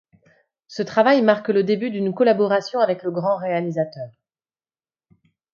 Ce 0.67 0.81
travail 0.81 1.21
marque 1.21 1.49
le 1.49 1.63
début 1.63 1.91
d'une 1.91 2.11
collaboration 2.15 2.79
avec 2.79 3.03
le 3.03 3.11
grand 3.11 3.37
réalisateur. 3.37 4.09